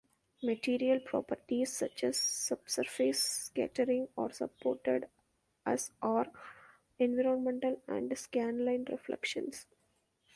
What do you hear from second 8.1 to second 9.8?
scan-line reflections.